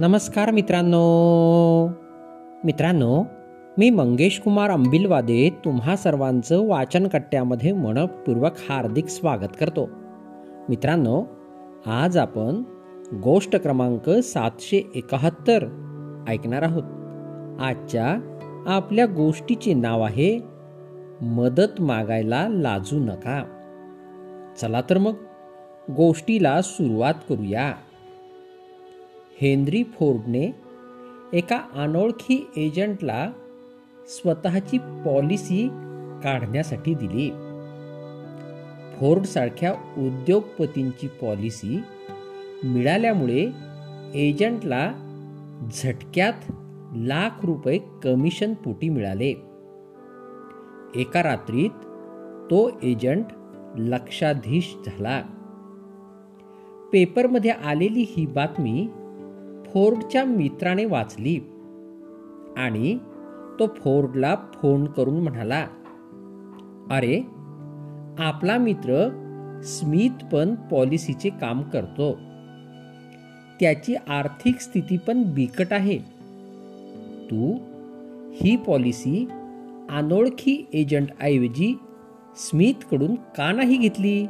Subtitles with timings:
[0.00, 1.88] नमस्कार मित्रांनो.
[2.64, 3.24] मित्रांनो
[3.78, 9.88] मी मंगेश कुमार अंबिलवादे तुम्हा सर्वांचं वाचनकट्ट्यामध्ये मनपूर्वक हार्दिक स्वागत करतो.
[10.68, 11.24] मित्रांनो
[11.86, 12.62] आज आपण
[13.14, 15.66] गोष्ट क्रमांक सातशे एकाहत्तर
[16.28, 16.84] ऐकणार आहोत.
[17.60, 20.42] आजच्या आपल्या गोष्टीचे नाव आहे
[21.22, 23.44] मदत मागायला लाजू नका.
[24.60, 25.14] चला तर मग
[25.96, 27.72] गोष्टीला सुरुवात करूया.
[29.40, 30.54] हेनरी फोर्डने
[31.32, 33.32] एका अनोळखी एजंटला
[34.08, 35.68] स्वतःची पॉलिसी
[36.24, 37.30] काढण्यासाठी दिली.
[38.96, 41.80] फोर्डसारख्या उद्योगपतींची पॉलिसी
[42.64, 43.50] मिळाल्यामुळे
[44.14, 44.92] एजंटला
[45.72, 46.52] झटक्यात
[46.96, 49.30] लाख रुपये कमिशन पोटी मिळाले.
[50.94, 51.70] एका रात्रीत
[52.50, 53.24] तो एजंट
[53.78, 55.22] लक्षाधीश झाला.
[56.92, 58.88] पेपरमध्ये आलेली ही बातमी
[59.72, 61.38] फोर्डच्या मित्राने वाचली.
[62.56, 62.98] आणि
[63.58, 65.66] तो फोर्डला फोन करून म्हणाला
[66.90, 67.20] अरे
[68.18, 69.08] आपला मित्र
[69.64, 72.14] स्मिथ पण पॉलिसीचे काम करतो.
[73.60, 75.98] त्याची आर्थिक स्थिती पण बिकट आहे.
[77.30, 77.54] तू
[78.32, 79.28] ही पॉलिसी
[79.90, 81.78] अनोळखी एजंटऐवजी
[82.36, 84.26] स्मिथकडून का नाही घेतली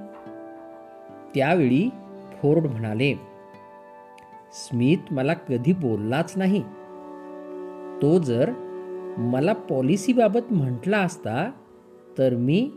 [1.35, 1.91] त्यावेळी
[2.43, 3.30] फोर्ड म्हणाले
[4.53, 6.63] स्मित मला कधी बोललाच नाही.
[8.03, 8.51] तो जर
[9.19, 11.51] मला पॉलिसीबाबत म्हटला असता
[12.19, 12.71] तर मी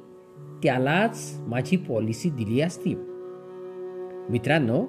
[0.63, 2.95] त्यालाच माझी पॉलिसी दिली असती.
[4.29, 4.85] मित्रांनो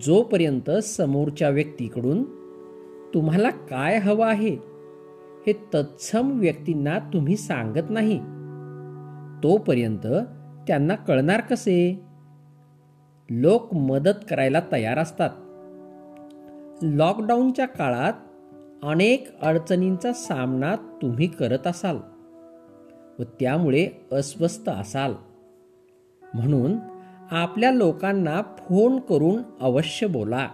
[0.00, 2.24] जोपर्यंत समोरच्या व्यक्तीकडून
[3.14, 4.54] तुम्हाला काय हवं आहे
[5.46, 8.18] हे तत्सम व्यक्तींना तुम्ही सांगत नाही
[9.42, 10.06] तोपर्यंत
[10.66, 12.00] त्यांना कळणार कसे?
[13.30, 15.30] लोक मदत करायला तयार असतात.
[16.82, 18.12] लॉकडाऊनच्या काळात
[18.82, 21.96] अनेक अडचणींचा सामना तुम्ही करत असाल
[23.18, 25.14] व त्यामुळे अस्वस्थ असाल.
[26.34, 26.76] म्हणून
[27.30, 30.48] आपल्या लोकांना फोन करून अवश्य बोला.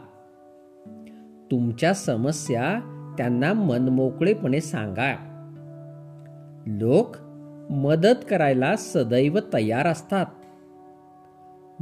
[1.50, 2.78] तुमच्या समस्या
[3.19, 5.15] त्यांना मनमोकळेपणे सांगा.
[6.66, 7.16] लोक
[7.72, 10.27] मदत करायला सदैव तयार असतात.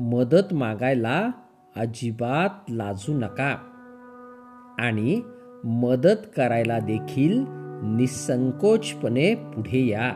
[0.00, 1.28] मदत मागायला
[1.76, 3.56] अजिबात लाजू नका.
[4.80, 5.20] आणि
[5.64, 7.44] मदत करायला देखील
[7.82, 10.12] निसंकोचपणे पुढे या.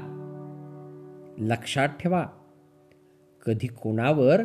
[1.39, 2.27] लक्षात ठेवा
[3.47, 4.45] कधी कोणावर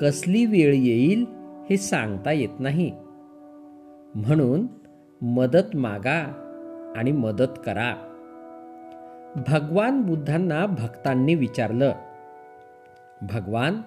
[0.00, 1.24] कसली वेळ येईल
[1.70, 2.92] हे सांगता येत नाही.
[4.14, 4.66] म्हणून
[5.22, 6.32] मदत मागा
[6.96, 7.94] आणि मदत करा.
[9.48, 11.92] भगवान बुद्धांना भक्तांनी विचारलं
[13.22, 13.80] भगवान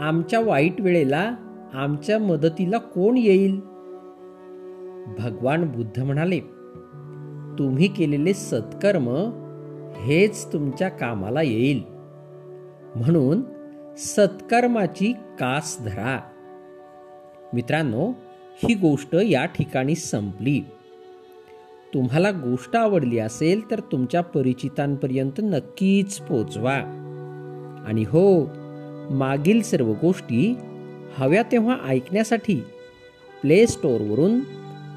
[0.00, 1.34] आमच्या वाईट वेळेला
[1.74, 3.73] आमच्या मदतीला कोण येईल?
[5.06, 6.40] भगवान बुद्ध म्हणाले
[7.58, 9.08] तुम्ही केलेले सत्कर्म
[9.96, 11.82] हेच तुमच्या कामाला येईल.
[12.96, 13.42] म्हणून
[13.96, 16.20] सत्कर्माची कास धरा.
[17.52, 18.12] मित्रांनो
[18.62, 20.60] ही गोष्ट या ठिकाणी संपली.
[21.94, 27.00] तुम्हाला गोष्ट आवडली असेल तर तुमच्या परिचितांपर्यंत नक्कीच पोचवा.
[27.86, 28.44] आणि हो
[29.10, 30.56] मागील सर्व गोष्टी
[31.16, 32.54] हव्या तेव्हा ऐकण्यासाठी
[33.42, 34.40] प्ले स्टोअरवरून